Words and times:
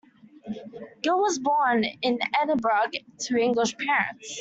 Gill 1.03 1.19
was 1.19 1.37
born 1.37 1.83
in 1.83 2.17
Edinburgh 2.41 2.87
to 3.19 3.37
English 3.37 3.77
parents. 3.77 4.29